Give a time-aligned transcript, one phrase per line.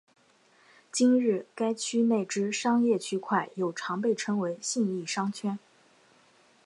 [0.91, 5.59] 今日该区内之商业区块又常被称为信义商圈。